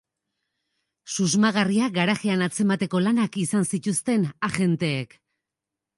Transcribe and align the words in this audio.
Susmagarria 1.15 1.89
garajean 1.99 2.45
atzemateko 2.47 3.03
lanak 3.09 3.39
izan 3.45 3.69
zituzten 3.75 4.29
agenteek. 4.49 5.19